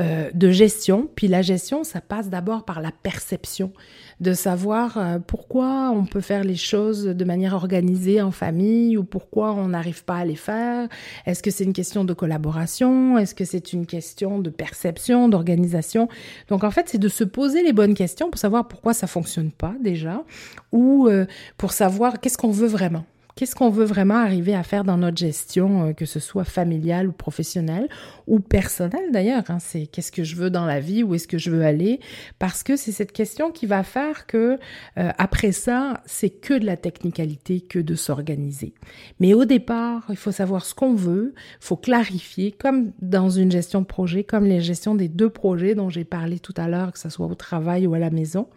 euh, 0.00 0.30
de 0.32 0.50
gestion. 0.50 1.08
Puis 1.16 1.26
la 1.26 1.42
gestion, 1.42 1.82
ça 1.82 2.00
passe 2.00 2.28
d'abord 2.28 2.64
par 2.64 2.80
la 2.80 2.92
perception, 2.92 3.72
de 4.20 4.32
savoir 4.32 4.96
euh, 4.96 5.18
pourquoi 5.18 5.90
on 5.90 6.04
peut 6.04 6.20
faire 6.20 6.44
les 6.44 6.54
choses 6.54 7.04
de 7.04 7.24
manière 7.24 7.54
organisée 7.54 8.22
en 8.22 8.30
famille 8.30 8.96
ou 8.96 9.02
pourquoi 9.02 9.54
on 9.54 9.68
n'arrive 9.68 10.04
pas 10.04 10.18
à 10.18 10.24
les 10.24 10.36
faire. 10.36 10.88
Est-ce 11.26 11.42
que 11.42 11.50
c'est 11.50 11.64
une 11.64 11.72
question 11.72 12.04
de 12.04 12.12
collaboration? 12.12 13.18
Est-ce 13.18 13.34
que 13.34 13.44
c'est 13.44 13.72
une 13.72 13.86
question 13.86 14.38
de 14.38 14.50
perception, 14.50 15.28
d'organisation? 15.28 16.08
Donc 16.46 16.62
en 16.62 16.70
fait, 16.70 16.88
c'est 16.88 16.98
de 16.98 17.08
se 17.08 17.24
poser 17.24 17.64
les 17.64 17.72
bonnes 17.72 17.94
questions 17.94 18.30
pour 18.30 18.38
savoir 18.38 18.68
pourquoi 18.68 18.94
ça 18.94 19.08
fonctionne 19.08 19.50
pas 19.50 19.74
déjà 19.82 20.22
ou 20.70 21.08
euh, 21.08 21.26
pour 21.56 21.72
savoir 21.72 22.20
qu'est-ce 22.20 22.38
qu'on 22.38 22.52
veut 22.52 22.68
vraiment. 22.68 23.04
Qu'est-ce 23.38 23.54
qu'on 23.54 23.70
veut 23.70 23.84
vraiment 23.84 24.16
arriver 24.16 24.56
à 24.56 24.64
faire 24.64 24.82
dans 24.82 24.96
notre 24.96 25.16
gestion, 25.16 25.90
euh, 25.90 25.92
que 25.92 26.06
ce 26.06 26.18
soit 26.18 26.42
familiale 26.42 27.06
ou 27.06 27.12
professionnelle 27.12 27.88
ou 28.26 28.40
personnelle 28.40 29.12
d'ailleurs. 29.12 29.44
Hein? 29.48 29.58
C'est 29.60 29.86
qu'est-ce 29.86 30.10
que 30.10 30.24
je 30.24 30.34
veux 30.34 30.50
dans 30.50 30.66
la 30.66 30.80
vie, 30.80 31.04
où 31.04 31.14
est-ce 31.14 31.28
que 31.28 31.38
je 31.38 31.52
veux 31.52 31.64
aller, 31.64 32.00
parce 32.40 32.64
que 32.64 32.74
c'est 32.74 32.90
cette 32.90 33.12
question 33.12 33.52
qui 33.52 33.66
va 33.66 33.84
faire 33.84 34.26
que 34.26 34.58
euh, 34.98 35.12
après 35.18 35.52
ça, 35.52 36.02
c'est 36.04 36.30
que 36.30 36.54
de 36.54 36.66
la 36.66 36.76
technicalité, 36.76 37.60
que 37.60 37.78
de 37.78 37.94
s'organiser. 37.94 38.74
Mais 39.20 39.34
au 39.34 39.44
départ, 39.44 40.06
il 40.08 40.16
faut 40.16 40.32
savoir 40.32 40.64
ce 40.64 40.74
qu'on 40.74 40.94
veut, 40.94 41.32
il 41.36 41.64
faut 41.64 41.76
clarifier, 41.76 42.50
comme 42.50 42.90
dans 43.02 43.30
une 43.30 43.52
gestion 43.52 43.82
de 43.82 43.86
projet, 43.86 44.24
comme 44.24 44.46
les 44.46 44.60
gestions 44.60 44.96
des 44.96 45.06
deux 45.06 45.30
projets 45.30 45.76
dont 45.76 45.90
j'ai 45.90 46.04
parlé 46.04 46.40
tout 46.40 46.54
à 46.56 46.66
l'heure, 46.66 46.90
que 46.90 46.98
ce 46.98 47.08
soit 47.08 47.26
au 47.26 47.36
travail 47.36 47.86
ou 47.86 47.94
à 47.94 48.00
la 48.00 48.10
maison. 48.10 48.48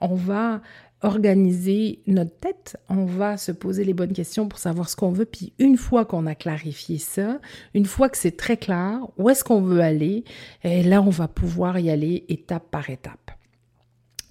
On 0.00 0.14
va 0.14 0.60
organiser 1.02 2.00
notre 2.06 2.36
tête, 2.38 2.76
on 2.88 3.04
va 3.04 3.36
se 3.36 3.52
poser 3.52 3.84
les 3.84 3.92
bonnes 3.92 4.12
questions 4.12 4.48
pour 4.48 4.58
savoir 4.58 4.88
ce 4.88 4.96
qu'on 4.96 5.10
veut, 5.10 5.26
puis 5.26 5.52
une 5.58 5.76
fois 5.76 6.04
qu'on 6.04 6.26
a 6.26 6.34
clarifié 6.34 6.98
ça, 6.98 7.38
une 7.74 7.84
fois 7.84 8.08
que 8.08 8.16
c'est 8.16 8.36
très 8.36 8.56
clair, 8.56 9.00
où 9.18 9.28
est-ce 9.28 9.44
qu'on 9.44 9.60
veut 9.60 9.80
aller, 9.80 10.24
et 10.64 10.82
là, 10.82 11.02
on 11.02 11.10
va 11.10 11.28
pouvoir 11.28 11.78
y 11.78 11.90
aller 11.90 12.24
étape 12.28 12.70
par 12.70 12.88
étape. 12.88 13.30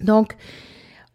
Donc, 0.00 0.36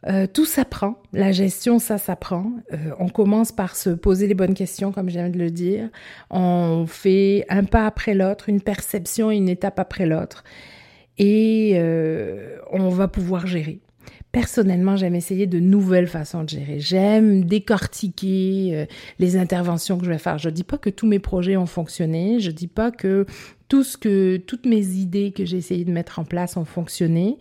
euh, 0.07 0.25
tout 0.25 0.45
s'apprend, 0.45 0.95
la 1.13 1.31
gestion, 1.31 1.77
ça 1.77 1.97
s'apprend. 1.97 2.51
Euh, 2.73 2.77
on 2.97 3.09
commence 3.09 3.51
par 3.51 3.75
se 3.75 3.91
poser 3.91 4.27
les 4.27 4.33
bonnes 4.33 4.55
questions, 4.55 4.91
comme 4.91 5.09
je 5.09 5.15
viens 5.15 5.29
de 5.29 5.37
le 5.37 5.51
dire. 5.51 5.89
On 6.31 6.85
fait 6.87 7.45
un 7.49 7.65
pas 7.65 7.85
après 7.85 8.15
l'autre, 8.15 8.49
une 8.49 8.61
perception, 8.61 9.29
une 9.29 9.49
étape 9.49 9.79
après 9.79 10.07
l'autre. 10.07 10.43
Et 11.19 11.73
euh, 11.75 12.57
on 12.71 12.89
va 12.89 13.07
pouvoir 13.07 13.45
gérer. 13.45 13.79
Personnellement, 14.31 14.95
j'aime 14.95 15.15
essayer 15.15 15.47
de 15.47 15.59
nouvelles 15.59 16.07
façons 16.07 16.43
de 16.43 16.49
gérer. 16.49 16.79
J'aime 16.79 17.43
décortiquer 17.43 18.71
euh, 18.73 18.85
les 19.19 19.37
interventions 19.37 19.97
que 19.97 20.05
je 20.05 20.09
vais 20.11 20.17
faire. 20.17 20.37
Je 20.37 20.49
dis 20.49 20.63
pas 20.63 20.77
que 20.77 20.89
tous 20.89 21.07
mes 21.07 21.19
projets 21.19 21.57
ont 21.57 21.65
fonctionné. 21.65 22.39
Je 22.39 22.51
dis 22.51 22.67
pas 22.67 22.91
que 22.91 23.25
que 23.99 24.37
toutes 24.37 24.65
mes 24.65 24.85
idées 24.95 25.31
que 25.31 25.45
j'ai 25.45 25.57
essayé 25.57 25.85
de 25.85 25.91
mettre 25.91 26.19
en 26.19 26.23
place 26.23 26.57
ont 26.57 26.65
fonctionné. 26.65 27.37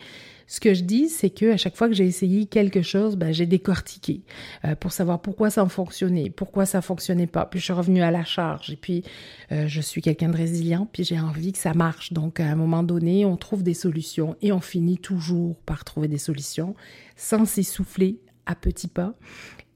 Ce 0.51 0.59
que 0.59 0.75
je 0.75 0.83
dis, 0.83 1.09
c'est 1.09 1.31
que 1.31 1.53
à 1.53 1.57
chaque 1.57 1.77
fois 1.77 1.87
que 1.87 1.95
j'ai 1.95 2.07
essayé 2.07 2.45
quelque 2.45 2.83
chose, 2.83 3.15
ben, 3.15 3.33
j'ai 3.33 3.47
décortiqué 3.47 4.23
euh, 4.65 4.75
pour 4.75 4.91
savoir 4.91 5.23
pourquoi 5.23 5.49
ça 5.49 5.65
fonctionnait, 5.69 6.29
pourquoi 6.29 6.67
ça 6.67 6.83
fonctionnait 6.83 7.29
pas. 7.29 7.47
Puis 7.47 7.61
je 7.61 7.67
suis 7.67 7.73
revenue 7.73 8.03
à 8.03 8.11
la 8.11 8.25
charge. 8.25 8.69
Et 8.69 8.75
puis 8.75 9.05
euh, 9.53 9.69
je 9.69 9.81
suis 9.81 10.03
quelqu'un 10.03 10.29
de 10.29 10.37
résilient, 10.37 10.89
puis 10.93 11.05
j'ai 11.05 11.21
envie 11.21 11.53
que 11.53 11.59
ça 11.61 11.73
marche. 11.73 12.13
Donc 12.13 12.41
à 12.41 12.47
un 12.47 12.57
moment 12.57 12.83
donné, 12.83 13.25
on 13.25 13.37
trouve 13.37 13.63
des 13.63 13.75
solutions 13.75 14.35
et 14.43 14.51
on 14.51 14.59
finit 14.59 14.99
toujours 14.99 15.55
par 15.67 15.85
trouver 15.85 16.09
des 16.09 16.19
solutions 16.19 16.75
sans 17.15 17.45
s'essouffler 17.45 18.19
à 18.45 18.57
petits 18.57 18.89
pas. 18.89 19.15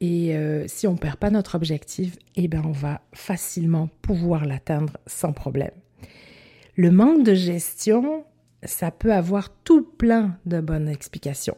Et 0.00 0.34
euh, 0.34 0.64
si 0.66 0.88
on 0.88 0.96
perd 0.96 1.18
pas 1.18 1.30
notre 1.30 1.54
objectif, 1.54 2.16
eh 2.34 2.48
ben 2.48 2.62
on 2.66 2.72
va 2.72 3.00
facilement 3.12 3.88
pouvoir 4.02 4.44
l'atteindre 4.44 4.98
sans 5.06 5.32
problème. 5.32 5.70
Le 6.74 6.90
manque 6.90 7.24
de 7.24 7.34
gestion, 7.34 8.24
ça 8.64 8.90
peut 8.90 9.12
avoir 9.12 9.50
tout 9.64 9.82
plein 9.82 10.36
de 10.46 10.60
bonnes 10.60 10.88
explications. 10.88 11.56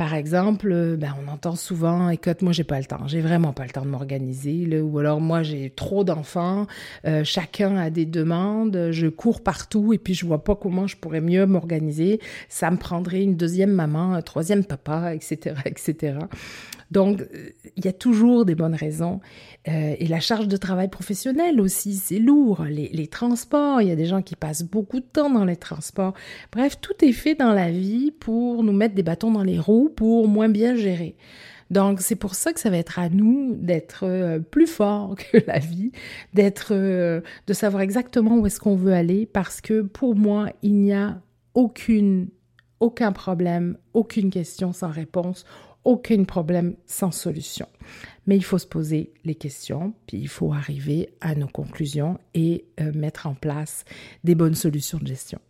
Par 0.00 0.14
exemple, 0.14 0.96
ben, 0.96 1.14
on 1.22 1.30
entend 1.30 1.56
souvent, 1.56 2.08
écoute, 2.08 2.40
moi 2.40 2.52
j'ai 2.52 2.64
pas 2.64 2.78
le 2.78 2.86
temps, 2.86 3.06
j'ai 3.06 3.20
vraiment 3.20 3.52
pas 3.52 3.64
le 3.64 3.70
temps 3.70 3.82
de 3.82 3.90
m'organiser, 3.90 4.80
ou 4.80 4.98
alors 4.98 5.20
moi 5.20 5.42
j'ai 5.42 5.68
trop 5.68 6.04
d'enfants, 6.04 6.66
euh, 7.06 7.22
chacun 7.22 7.76
a 7.76 7.90
des 7.90 8.06
demandes, 8.06 8.88
je 8.92 9.08
cours 9.08 9.42
partout 9.42 9.92
et 9.92 9.98
puis 9.98 10.14
je 10.14 10.24
vois 10.24 10.42
pas 10.42 10.56
comment 10.56 10.86
je 10.86 10.96
pourrais 10.96 11.20
mieux 11.20 11.44
m'organiser, 11.44 12.18
ça 12.48 12.70
me 12.70 12.78
prendrait 12.78 13.22
une 13.22 13.36
deuxième 13.36 13.72
maman, 13.72 14.14
un 14.14 14.22
troisième 14.22 14.64
papa, 14.64 15.14
etc., 15.14 15.56
etc. 15.66 16.14
Donc, 16.90 17.20
euh, 17.20 17.50
il 17.76 17.84
y 17.84 17.88
a 17.88 17.92
toujours 17.92 18.44
des 18.44 18.54
bonnes 18.54 18.74
raisons. 18.74 19.20
Euh, 19.68 19.94
et 19.98 20.06
la 20.06 20.20
charge 20.20 20.48
de 20.48 20.56
travail 20.56 20.88
professionnel 20.88 21.60
aussi, 21.60 21.94
c'est 21.94 22.18
lourd. 22.18 22.64
Les, 22.64 22.88
les 22.88 23.06
transports, 23.06 23.80
il 23.80 23.88
y 23.88 23.92
a 23.92 23.96
des 23.96 24.06
gens 24.06 24.22
qui 24.22 24.36
passent 24.36 24.64
beaucoup 24.64 24.98
de 24.98 25.04
temps 25.04 25.30
dans 25.30 25.44
les 25.44 25.56
transports. 25.56 26.14
Bref, 26.52 26.80
tout 26.80 27.04
est 27.04 27.12
fait 27.12 27.34
dans 27.34 27.52
la 27.52 27.70
vie 27.70 28.10
pour 28.10 28.64
nous 28.64 28.72
mettre 28.72 28.94
des 28.94 29.02
bâtons 29.02 29.30
dans 29.30 29.44
les 29.44 29.58
roues, 29.58 29.90
pour 29.94 30.26
moins 30.26 30.48
bien 30.48 30.74
gérer. 30.74 31.16
Donc, 31.70 32.00
c'est 32.00 32.16
pour 32.16 32.34
ça 32.34 32.52
que 32.52 32.58
ça 32.58 32.68
va 32.68 32.78
être 32.78 32.98
à 32.98 33.08
nous 33.08 33.54
d'être 33.54 34.04
euh, 34.04 34.40
plus 34.40 34.66
fort 34.66 35.14
que 35.14 35.38
la 35.46 35.60
vie, 35.60 35.92
d'être, 36.34 36.74
de 36.74 37.52
savoir 37.52 37.82
exactement 37.82 38.38
où 38.38 38.46
est-ce 38.46 38.58
qu'on 38.58 38.74
veut 38.74 38.92
aller, 38.92 39.26
parce 39.26 39.60
que 39.60 39.82
pour 39.82 40.16
moi, 40.16 40.48
il 40.62 40.74
n'y 40.74 40.92
a 40.92 41.20
aucune, 41.54 42.28
aucun 42.80 43.12
problème, 43.12 43.76
aucune 43.94 44.30
question 44.30 44.72
sans 44.72 44.90
réponse, 44.90 45.44
aucun 45.84 46.24
problème 46.24 46.76
sans 46.86 47.10
solution. 47.10 47.66
Mais 48.26 48.36
il 48.36 48.44
faut 48.44 48.58
se 48.58 48.66
poser 48.66 49.12
les 49.24 49.34
questions, 49.34 49.94
puis 50.06 50.18
il 50.18 50.28
faut 50.28 50.52
arriver 50.52 51.10
à 51.20 51.34
nos 51.34 51.48
conclusions 51.48 52.18
et 52.34 52.64
euh, 52.80 52.92
mettre 52.92 53.26
en 53.26 53.34
place 53.34 53.84
des 54.24 54.34
bonnes 54.34 54.54
solutions 54.54 54.98
de 54.98 55.06
gestion. 55.06 55.40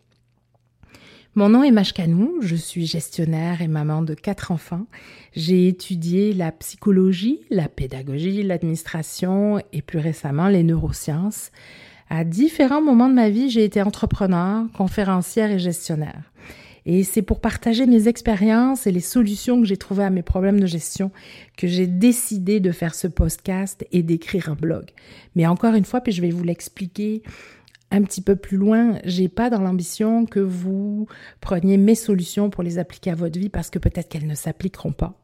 Mon 1.36 1.48
nom 1.48 1.62
est 1.62 1.70
Mashkanou, 1.70 2.40
je 2.42 2.56
suis 2.56 2.86
gestionnaire 2.86 3.62
et 3.62 3.68
maman 3.68 4.02
de 4.02 4.14
quatre 4.14 4.50
enfants. 4.50 4.86
J'ai 5.32 5.68
étudié 5.68 6.32
la 6.32 6.50
psychologie, 6.50 7.40
la 7.50 7.68
pédagogie, 7.68 8.42
l'administration 8.42 9.60
et 9.72 9.80
plus 9.80 10.00
récemment 10.00 10.48
les 10.48 10.64
neurosciences. 10.64 11.52
À 12.08 12.24
différents 12.24 12.82
moments 12.82 13.08
de 13.08 13.14
ma 13.14 13.30
vie, 13.30 13.48
j'ai 13.48 13.62
été 13.62 13.80
entrepreneur, 13.80 14.66
conférencière 14.76 15.52
et 15.52 15.60
gestionnaire. 15.60 16.32
Et 16.92 17.04
c'est 17.04 17.22
pour 17.22 17.38
partager 17.38 17.86
mes 17.86 18.08
expériences 18.08 18.88
et 18.88 18.90
les 18.90 18.98
solutions 18.98 19.60
que 19.60 19.66
j'ai 19.68 19.76
trouvées 19.76 20.02
à 20.02 20.10
mes 20.10 20.24
problèmes 20.24 20.58
de 20.58 20.66
gestion 20.66 21.12
que 21.56 21.68
j'ai 21.68 21.86
décidé 21.86 22.58
de 22.58 22.72
faire 22.72 22.96
ce 22.96 23.06
podcast 23.06 23.86
et 23.92 24.02
d'écrire 24.02 24.48
un 24.48 24.56
blog. 24.56 24.86
Mais 25.36 25.46
encore 25.46 25.74
une 25.74 25.84
fois, 25.84 26.00
puis 26.00 26.10
je 26.10 26.20
vais 26.20 26.32
vous 26.32 26.42
l'expliquer 26.42 27.22
un 27.92 28.02
petit 28.02 28.20
peu 28.20 28.34
plus 28.34 28.56
loin, 28.56 28.98
j'ai 29.04 29.28
pas 29.28 29.50
dans 29.50 29.60
l'ambition 29.60 30.26
que 30.26 30.40
vous 30.40 31.06
preniez 31.40 31.76
mes 31.76 31.94
solutions 31.94 32.50
pour 32.50 32.64
les 32.64 32.80
appliquer 32.80 33.12
à 33.12 33.14
votre 33.14 33.38
vie 33.38 33.50
parce 33.50 33.70
que 33.70 33.78
peut-être 33.78 34.08
qu'elles 34.08 34.26
ne 34.26 34.34
s'appliqueront 34.34 34.90
pas. 34.90 35.14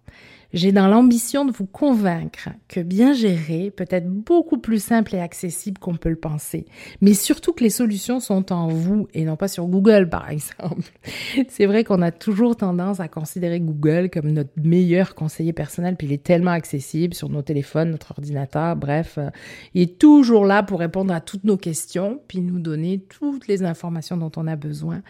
J'ai 0.52 0.72
dans 0.72 0.88
l'ambition 0.88 1.44
de 1.44 1.52
vous 1.52 1.66
convaincre 1.66 2.50
que 2.68 2.80
bien 2.80 3.12
gérer 3.12 3.70
peut 3.70 3.86
être 3.90 4.08
beaucoup 4.08 4.58
plus 4.58 4.82
simple 4.82 5.14
et 5.14 5.20
accessible 5.20 5.78
qu'on 5.78 5.96
peut 5.96 6.08
le 6.08 6.16
penser, 6.16 6.66
mais 7.00 7.14
surtout 7.14 7.52
que 7.52 7.64
les 7.64 7.70
solutions 7.70 8.20
sont 8.20 8.52
en 8.52 8.68
vous 8.68 9.08
et 9.12 9.24
non 9.24 9.36
pas 9.36 9.48
sur 9.48 9.66
Google 9.66 10.08
par 10.08 10.30
exemple. 10.30 10.90
C'est 11.48 11.66
vrai 11.66 11.84
qu'on 11.84 12.02
a 12.02 12.12
toujours 12.12 12.56
tendance 12.56 13.00
à 13.00 13.08
considérer 13.08 13.60
Google 13.60 14.08
comme 14.10 14.30
notre 14.30 14.52
meilleur 14.56 15.14
conseiller 15.14 15.52
personnel, 15.52 15.96
puis 15.96 16.06
il 16.06 16.12
est 16.12 16.22
tellement 16.22 16.52
accessible 16.52 17.14
sur 17.14 17.28
nos 17.28 17.42
téléphones, 17.42 17.90
notre 17.90 18.12
ordinateur, 18.12 18.76
bref, 18.76 19.18
euh, 19.18 19.30
il 19.74 19.82
est 19.82 19.98
toujours 19.98 20.44
là 20.44 20.62
pour 20.62 20.80
répondre 20.80 21.12
à 21.12 21.20
toutes 21.20 21.44
nos 21.44 21.56
questions, 21.56 22.20
puis 22.28 22.40
nous 22.40 22.60
donner 22.60 23.00
toutes 23.00 23.48
les 23.48 23.62
informations 23.62 24.16
dont 24.16 24.32
on 24.36 24.46
a 24.46 24.56
besoin. 24.56 25.02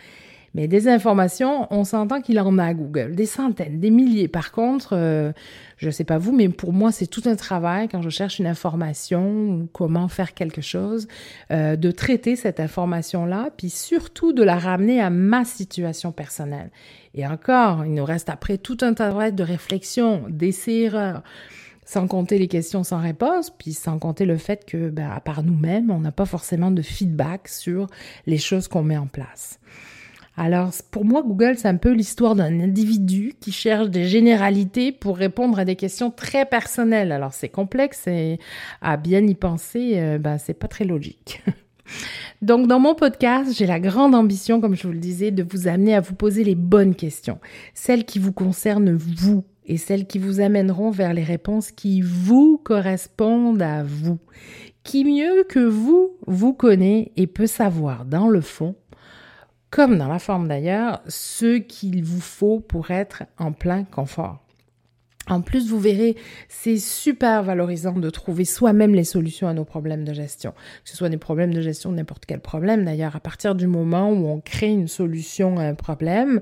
Mais 0.56 0.68
des 0.68 0.88
informations, 0.88 1.66
on 1.70 1.84
s'entend 1.84 2.22
qu'il 2.22 2.40
en 2.40 2.56
a 2.56 2.72
Google, 2.72 3.14
des 3.14 3.26
centaines, 3.26 3.78
des 3.78 3.90
milliers. 3.90 4.26
Par 4.26 4.52
contre, 4.52 4.94
euh, 4.96 5.32
je 5.76 5.88
ne 5.88 5.90
sais 5.90 6.04
pas 6.04 6.16
vous, 6.16 6.32
mais 6.32 6.48
pour 6.48 6.72
moi, 6.72 6.92
c'est 6.92 7.06
tout 7.06 7.20
un 7.26 7.36
travail 7.36 7.88
quand 7.88 8.00
je 8.00 8.08
cherche 8.08 8.38
une 8.38 8.46
information 8.46 9.50
ou 9.50 9.68
comment 9.70 10.08
faire 10.08 10.32
quelque 10.32 10.62
chose, 10.62 11.08
euh, 11.50 11.76
de 11.76 11.90
traiter 11.90 12.36
cette 12.36 12.58
information-là, 12.58 13.50
puis 13.54 13.68
surtout 13.68 14.32
de 14.32 14.42
la 14.42 14.56
ramener 14.56 14.98
à 14.98 15.10
ma 15.10 15.44
situation 15.44 16.10
personnelle. 16.10 16.70
Et 17.14 17.26
encore, 17.26 17.84
il 17.84 17.92
nous 17.92 18.06
reste 18.06 18.30
après 18.30 18.56
tout 18.56 18.78
un 18.80 18.94
travail 18.94 19.34
de 19.34 19.42
réflexion, 19.42 20.24
d'essais-erreurs 20.30 21.22
sans 21.84 22.08
compter 22.08 22.38
les 22.38 22.48
questions 22.48 22.82
sans 22.82 22.98
réponse, 22.98 23.50
puis 23.50 23.74
sans 23.74 23.98
compter 23.98 24.24
le 24.24 24.38
fait 24.38 24.64
que, 24.64 24.88
ben, 24.88 25.10
à 25.10 25.20
part 25.20 25.42
nous-mêmes, 25.42 25.90
on 25.90 26.00
n'a 26.00 26.12
pas 26.12 26.24
forcément 26.24 26.70
de 26.70 26.80
feedback 26.80 27.46
sur 27.46 27.88
les 28.24 28.38
choses 28.38 28.68
qu'on 28.68 28.82
met 28.82 28.96
en 28.96 29.06
place. 29.06 29.60
Alors 30.36 30.70
pour 30.90 31.04
moi, 31.04 31.22
Google, 31.22 31.54
c'est 31.56 31.68
un 31.68 31.76
peu 31.76 31.92
l'histoire 31.92 32.34
d'un 32.34 32.60
individu 32.60 33.34
qui 33.40 33.52
cherche 33.52 33.88
des 33.88 34.04
généralités 34.04 34.92
pour 34.92 35.16
répondre 35.16 35.58
à 35.58 35.64
des 35.64 35.76
questions 35.76 36.10
très 36.10 36.44
personnelles. 36.44 37.10
Alors 37.10 37.32
c'est 37.32 37.48
complexe 37.48 38.06
et 38.06 38.38
à 38.82 38.98
bien 38.98 39.26
y 39.26 39.34
penser, 39.34 39.92
euh, 39.96 40.18
ben, 40.18 40.36
c'est 40.36 40.54
pas 40.54 40.68
très 40.68 40.84
logique. 40.84 41.42
Donc 42.42 42.66
dans 42.66 42.80
mon 42.80 42.94
podcast, 42.94 43.52
j'ai 43.56 43.66
la 43.66 43.80
grande 43.80 44.14
ambition, 44.14 44.60
comme 44.60 44.74
je 44.74 44.86
vous 44.86 44.92
le 44.92 44.98
disais, 44.98 45.30
de 45.30 45.42
vous 45.42 45.68
amener 45.68 45.94
à 45.94 46.00
vous 46.00 46.14
poser 46.14 46.44
les 46.44 46.54
bonnes 46.54 46.94
questions, 46.94 47.38
celles 47.72 48.04
qui 48.04 48.18
vous 48.18 48.32
concernent 48.32 48.92
vous 48.92 49.44
et 49.64 49.78
celles 49.78 50.06
qui 50.06 50.18
vous 50.18 50.40
amèneront 50.40 50.90
vers 50.90 51.14
les 51.14 51.24
réponses 51.24 51.72
qui 51.72 52.02
vous 52.02 52.60
correspondent 52.62 53.62
à 53.62 53.82
vous. 53.82 54.18
Qui 54.84 55.04
mieux 55.04 55.44
que 55.48 55.58
vous 55.58 56.16
vous 56.26 56.52
connaît 56.52 57.10
et 57.16 57.26
peut 57.26 57.48
savoir 57.48 58.04
dans 58.04 58.28
le 58.28 58.40
fond 58.40 58.76
comme 59.70 59.98
dans 59.98 60.08
la 60.08 60.18
forme 60.18 60.48
d'ailleurs, 60.48 61.00
ce 61.08 61.58
qu'il 61.58 62.04
vous 62.04 62.20
faut 62.20 62.60
pour 62.60 62.90
être 62.90 63.24
en 63.38 63.52
plein 63.52 63.84
confort. 63.84 64.46
En 65.28 65.40
plus, 65.40 65.68
vous 65.68 65.80
verrez, 65.80 66.14
c'est 66.48 66.78
super 66.78 67.42
valorisant 67.42 67.94
de 67.94 68.10
trouver 68.10 68.44
soi-même 68.44 68.94
les 68.94 69.02
solutions 69.02 69.48
à 69.48 69.54
nos 69.54 69.64
problèmes 69.64 70.04
de 70.04 70.12
gestion. 70.12 70.52
Que 70.84 70.90
ce 70.90 70.96
soit 70.96 71.08
des 71.08 71.16
problèmes 71.16 71.52
de 71.52 71.60
gestion, 71.60 71.90
n'importe 71.90 72.26
quel 72.26 72.38
problème 72.38 72.84
d'ailleurs. 72.84 73.16
À 73.16 73.20
partir 73.20 73.56
du 73.56 73.66
moment 73.66 74.10
où 74.10 74.28
on 74.28 74.40
crée 74.40 74.70
une 74.70 74.86
solution 74.86 75.58
à 75.58 75.64
un 75.64 75.74
problème, 75.74 76.40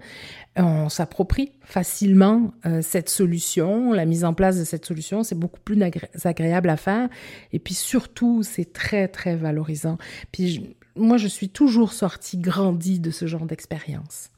on 0.56 0.90
s'approprie 0.90 1.52
facilement 1.62 2.52
euh, 2.66 2.82
cette 2.82 3.08
solution. 3.08 3.92
La 3.92 4.04
mise 4.04 4.24
en 4.24 4.34
place 4.34 4.58
de 4.58 4.64
cette 4.64 4.84
solution, 4.84 5.22
c'est 5.22 5.38
beaucoup 5.38 5.60
plus 5.60 5.80
agréable 6.24 6.68
à 6.68 6.76
faire. 6.76 7.08
Et 7.54 7.58
puis 7.58 7.74
surtout, 7.74 8.42
c'est 8.42 8.74
très, 8.74 9.08
très 9.08 9.34
valorisant. 9.34 9.96
Puis 10.30 10.76
moi, 10.96 11.16
je 11.16 11.28
suis 11.28 11.48
toujours 11.48 11.92
sortie 11.92 12.38
grandie 12.38 13.00
de 13.00 13.10
ce 13.10 13.26
genre 13.26 13.46
d'expérience. 13.46 14.30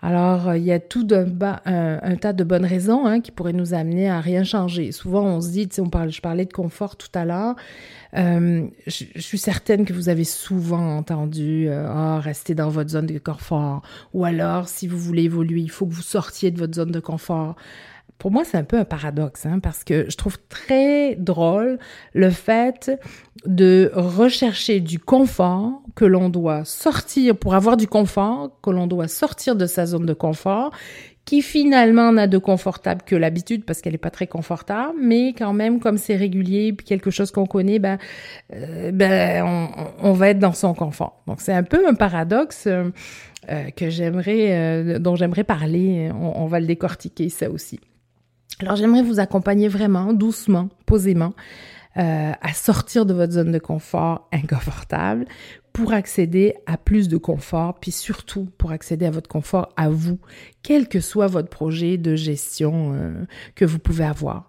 Alors, 0.00 0.54
il 0.54 0.62
y 0.62 0.70
a 0.70 0.78
tout 0.78 1.08
un, 1.10 1.26
un, 1.64 2.16
tas 2.16 2.32
de 2.32 2.44
bonnes 2.44 2.64
raisons 2.64 3.04
hein, 3.06 3.20
qui 3.20 3.32
pourraient 3.32 3.52
nous 3.52 3.74
amener 3.74 4.08
à 4.08 4.20
rien 4.20 4.44
changer. 4.44 4.92
Souvent, 4.92 5.24
on 5.24 5.40
se 5.40 5.50
dit, 5.50 5.68
on 5.78 5.90
parle, 5.90 6.10
je 6.10 6.20
parlais 6.20 6.44
de 6.44 6.52
confort 6.52 6.96
tout 6.96 7.08
à 7.14 7.24
l'heure. 7.24 7.56
Euh, 8.16 8.66
je, 8.86 9.20
suis 9.20 9.38
certaine 9.38 9.84
que 9.84 9.92
vous 9.92 10.08
avez 10.08 10.22
souvent 10.22 10.96
entendu 10.96 11.66
euh, 11.68 11.88
oh, 11.92 12.20
rester 12.20 12.54
dans 12.54 12.68
votre 12.68 12.90
zone 12.90 13.06
de 13.06 13.18
confort. 13.18 13.82
Ou 14.14 14.24
alors, 14.24 14.68
si 14.68 14.86
vous 14.86 14.98
voulez 14.98 15.24
évoluer, 15.24 15.62
il 15.62 15.70
faut 15.70 15.86
que 15.86 15.94
vous 15.94 16.02
sortiez 16.02 16.52
de 16.52 16.58
votre 16.58 16.74
zone 16.74 16.92
de 16.92 17.00
confort 17.00 17.56
pour 18.18 18.32
moi, 18.32 18.44
c'est 18.44 18.56
un 18.56 18.64
peu 18.64 18.76
un 18.76 18.84
paradoxe, 18.84 19.46
hein, 19.46 19.60
parce 19.60 19.84
que 19.84 20.10
je 20.10 20.16
trouve 20.16 20.38
très 20.48 21.14
drôle 21.14 21.78
le 22.14 22.30
fait 22.30 22.90
de 23.46 23.92
rechercher 23.94 24.80
du 24.80 24.98
confort, 24.98 25.82
que 25.94 26.04
l'on 26.04 26.28
doit 26.28 26.64
sortir, 26.64 27.36
pour 27.36 27.54
avoir 27.54 27.76
du 27.76 27.86
confort, 27.86 28.50
que 28.60 28.70
l'on 28.70 28.88
doit 28.88 29.08
sortir 29.08 29.54
de 29.54 29.66
sa 29.66 29.86
zone 29.86 30.04
de 30.04 30.14
confort, 30.14 30.72
qui 31.24 31.42
finalement 31.42 32.10
n'a 32.10 32.26
de 32.26 32.38
confortable 32.38 33.02
que 33.04 33.14
l'habitude 33.14 33.66
parce 33.66 33.82
qu'elle 33.82 33.92
n'est 33.92 33.98
pas 33.98 34.10
très 34.10 34.26
confortable, 34.26 34.98
mais 34.98 35.34
quand 35.34 35.52
même 35.52 35.78
comme 35.78 35.98
c'est 35.98 36.16
régulier 36.16 36.72
puis 36.72 36.86
quelque 36.86 37.10
chose 37.10 37.30
qu'on 37.30 37.44
connaît, 37.44 37.78
ben, 37.78 37.98
euh, 38.54 38.90
ben 38.92 39.44
on, 40.02 40.12
va 40.12 40.30
être 40.30 40.38
dans 40.38 40.54
son 40.54 40.72
confort. 40.72 41.22
Donc 41.26 41.42
c'est 41.42 41.52
un 41.52 41.64
peu 41.64 41.86
un 41.86 41.92
paradoxe 41.92 42.66
euh, 42.66 42.90
que 43.76 43.90
j'aimerais, 43.90 44.56
euh, 44.56 44.98
dont 44.98 45.16
j'aimerais 45.16 45.44
parler. 45.44 46.10
On 46.18 46.46
va 46.46 46.60
le 46.60 46.66
décortiquer 46.66 47.28
ça 47.28 47.50
aussi. 47.50 47.78
Alors 48.60 48.76
j'aimerais 48.76 49.02
vous 49.02 49.20
accompagner 49.20 49.68
vraiment, 49.68 50.12
doucement, 50.12 50.68
posément, 50.84 51.32
euh, 51.96 52.32
à 52.40 52.52
sortir 52.52 53.06
de 53.06 53.14
votre 53.14 53.32
zone 53.32 53.52
de 53.52 53.58
confort 53.58 54.28
inconfortable 54.32 55.26
pour 55.72 55.92
accéder 55.92 56.54
à 56.66 56.76
plus 56.76 57.08
de 57.08 57.16
confort, 57.16 57.78
puis 57.80 57.92
surtout 57.92 58.48
pour 58.58 58.72
accéder 58.72 59.06
à 59.06 59.10
votre 59.10 59.28
confort 59.28 59.72
à 59.76 59.88
vous, 59.88 60.18
quel 60.62 60.88
que 60.88 61.00
soit 61.00 61.28
votre 61.28 61.48
projet 61.48 61.96
de 61.98 62.16
gestion 62.16 62.94
euh, 62.94 63.24
que 63.54 63.64
vous 63.64 63.78
pouvez 63.78 64.04
avoir. 64.04 64.48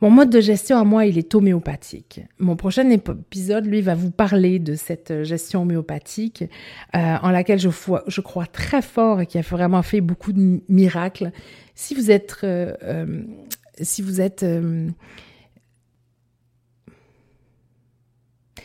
Mon 0.00 0.08
mode 0.10 0.30
de 0.30 0.40
gestion 0.40 0.78
à 0.78 0.84
moi, 0.84 1.04
il 1.04 1.18
est 1.18 1.34
homéopathique. 1.34 2.22
Mon 2.38 2.56
prochain 2.56 2.88
épisode, 2.88 3.66
lui, 3.66 3.82
va 3.82 3.94
vous 3.94 4.10
parler 4.10 4.58
de 4.58 4.74
cette 4.74 5.24
gestion 5.24 5.62
homéopathique 5.62 6.44
euh, 6.96 7.16
en 7.22 7.30
laquelle 7.30 7.58
je, 7.58 7.68
je, 8.06 8.20
crois 8.22 8.46
très 8.46 8.80
fort 8.80 9.20
et 9.20 9.26
qui 9.26 9.36
a 9.36 9.42
vraiment 9.42 9.82
fait 9.82 10.00
beaucoup 10.00 10.32
de 10.32 10.60
miracles. 10.70 11.32
Si 11.74 11.94
vous 11.94 12.10
êtes, 12.10 12.38
euh, 12.44 12.72
euh, 12.82 13.22
si 13.82 14.00
vous 14.00 14.22
êtes, 14.22 14.46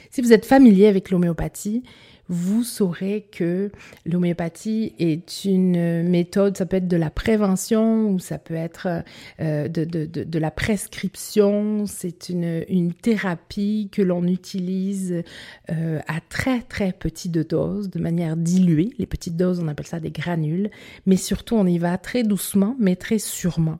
si 0.10 0.22
vous 0.22 0.32
êtes 0.32 0.46
familier 0.46 0.88
avec 0.88 1.10
l'homéopathie, 1.10 1.84
vous 2.28 2.64
saurez 2.64 3.28
que 3.32 3.72
l'homéopathie 4.06 4.94
est 5.00 5.46
une 5.46 6.04
méthode, 6.04 6.58
ça 6.58 6.66
peut 6.66 6.78
être 6.78 6.88
de 6.88 6.98
la 6.98 7.10
prévention 7.10 8.10
ou 8.10 8.20
ça 8.20 8.38
peut 8.38 8.56
être 8.56 9.04
euh, 9.40 9.68
de, 9.68 9.84
de, 9.84 10.06
de, 10.06 10.40
la 10.40 10.52
prescription. 10.52 11.86
C'est 11.86 12.30
une, 12.30 12.66
une 12.68 12.94
thérapie 12.94 13.90
que 13.92 14.02
l'on 14.02 14.24
utilise 14.24 15.24
euh, 15.72 16.00
à 16.08 16.20
très 16.22 16.62
très 16.62 16.92
petites 16.94 17.32
doses, 17.32 17.90
de 17.90 18.00
manière 18.00 18.38
diluée. 18.38 18.94
Les 18.98 19.06
petites 19.06 19.38
doses, 19.38 19.60
on 19.60 19.68
appelle 19.68 19.88
ça 19.88 20.00
des 20.00 20.12
granules, 20.12 20.70
mais 21.06 21.18
surtout 21.18 21.56
on 21.56 21.68
y 21.68 21.78
va 21.78 21.98
très 21.98 22.24
doucement, 22.24 22.76
mais 22.80 22.96
très 22.96 23.20
sûrement. 23.20 23.80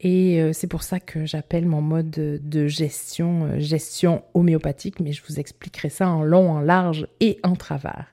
Et 0.00 0.40
euh, 0.40 0.52
c'est 0.52 0.68
pour 0.68 0.82
ça 0.82 1.00
que 1.00 1.26
j'appelle 1.26 1.66
mon 1.66 1.80
mode 1.80 2.10
de, 2.10 2.66
gestion 2.66 3.46
euh, 3.46 3.58
gestion 3.58 4.22
homéopathique, 4.34 5.00
mais 5.00 5.12
je 5.12 5.22
vous 5.28 5.40
expliquerai 5.40 5.88
ça 5.88 6.08
en 6.08 6.22
long, 6.22 6.52
en 6.52 6.60
large 6.60 7.08
et 7.20 7.38
en 7.42 7.56
travers. 7.56 8.06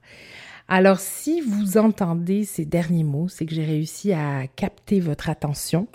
Alors 0.67 0.99
si 0.99 1.41
vous 1.41 1.77
entendez 1.77 2.43
ces 2.43 2.65
derniers 2.65 3.03
mots, 3.03 3.27
c'est 3.27 3.45
que 3.45 3.53
j'ai 3.53 3.65
réussi 3.65 4.13
à 4.13 4.47
capter 4.55 4.99
votre 4.99 5.29
attention 5.29 5.87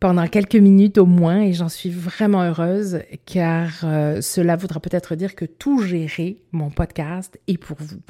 pendant 0.00 0.26
quelques 0.26 0.56
minutes 0.56 0.98
au 0.98 1.06
moins 1.06 1.42
et 1.42 1.52
j'en 1.52 1.68
suis 1.68 1.90
vraiment 1.90 2.42
heureuse 2.42 3.00
car 3.26 3.70
euh, 3.84 4.20
cela 4.22 4.56
voudra 4.56 4.80
peut-être 4.80 5.16
dire 5.16 5.34
que 5.34 5.44
tout 5.44 5.82
gérer 5.82 6.38
mon 6.52 6.70
podcast 6.70 7.38
est 7.46 7.58
pour 7.58 7.76
vous. 7.78 8.00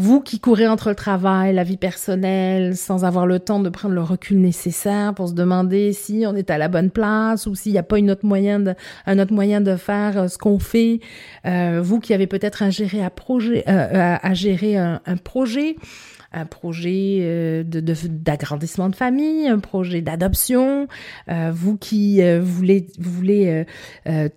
Vous 0.00 0.20
qui 0.20 0.38
courez 0.38 0.68
entre 0.68 0.90
le 0.90 0.94
travail, 0.94 1.52
la 1.52 1.64
vie 1.64 1.76
personnelle, 1.76 2.76
sans 2.76 3.04
avoir 3.04 3.26
le 3.26 3.40
temps 3.40 3.58
de 3.58 3.68
prendre 3.68 3.96
le 3.96 4.00
recul 4.00 4.40
nécessaire 4.40 5.12
pour 5.12 5.26
se 5.26 5.34
demander 5.34 5.92
si 5.92 6.22
on 6.24 6.36
est 6.36 6.50
à 6.50 6.56
la 6.56 6.68
bonne 6.68 6.90
place 6.90 7.48
ou 7.48 7.56
s'il 7.56 7.72
n'y 7.72 7.78
a 7.78 7.82
pas 7.82 7.98
une 7.98 8.12
autre 8.12 8.24
moyen 8.24 8.60
de, 8.60 8.74
un 9.06 9.18
autre 9.18 9.32
moyen 9.32 9.60
de 9.60 9.74
faire 9.74 10.16
euh, 10.16 10.28
ce 10.28 10.38
qu'on 10.38 10.60
fait. 10.60 11.00
Euh, 11.46 11.80
vous 11.82 11.98
qui 11.98 12.14
avez 12.14 12.28
peut-être 12.28 12.62
un 12.62 12.70
gérer 12.70 13.04
à 13.04 13.10
projet, 13.10 13.64
euh, 13.66 14.16
à, 14.22 14.34
gérer 14.34 14.76
un 14.76 15.00
projet 15.24 15.74
un 16.32 16.44
projet 16.44 17.18
euh, 17.20 17.62
d'agrandissement 17.64 18.90
de, 18.90 18.94
famille, 18.94 19.48
un 19.48 19.58
projet 19.58 20.02
d'adoption, 20.02 20.86
euh, 21.30 21.50
vous 21.54 21.78
qui 21.78 22.22
euh, 22.22 22.40
voulez, 22.42 22.86
voulez 22.98 23.64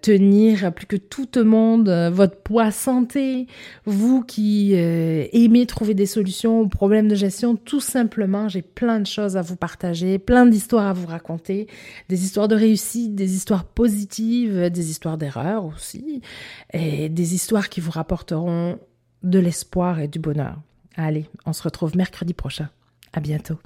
tenir 0.01 0.73
plus 0.73 0.85
que 0.85 0.95
tout 0.95 1.27
le 1.35 1.43
monde 1.43 1.89
votre 2.13 2.37
poids 2.37 2.71
santé, 2.71 3.47
vous 3.85 4.23
qui 4.23 4.73
aimez 4.73 5.65
trouver 5.65 5.93
des 5.93 6.05
solutions 6.05 6.61
aux 6.61 6.67
problèmes 6.67 7.07
de 7.07 7.15
gestion, 7.15 7.55
tout 7.55 7.79
simplement, 7.79 8.47
j'ai 8.47 8.61
plein 8.61 8.99
de 8.99 9.07
choses 9.07 9.37
à 9.37 9.41
vous 9.41 9.55
partager, 9.55 10.19
plein 10.19 10.45
d'histoires 10.45 10.87
à 10.87 10.93
vous 10.93 11.07
raconter, 11.07 11.67
des 12.09 12.23
histoires 12.23 12.47
de 12.47 12.55
réussite, 12.55 13.15
des 13.15 13.35
histoires 13.35 13.65
positives, 13.65 14.69
des 14.69 14.89
histoires 14.89 15.17
d'erreurs 15.17 15.65
aussi, 15.65 16.21
et 16.73 17.09
des 17.09 17.33
histoires 17.33 17.69
qui 17.69 17.81
vous 17.81 17.91
rapporteront 17.91 18.77
de 19.23 19.39
l'espoir 19.39 19.99
et 19.99 20.07
du 20.07 20.19
bonheur. 20.19 20.57
Allez, 20.95 21.29
on 21.45 21.53
se 21.53 21.63
retrouve 21.63 21.95
mercredi 21.95 22.33
prochain. 22.33 22.69
À 23.13 23.19
bientôt. 23.19 23.59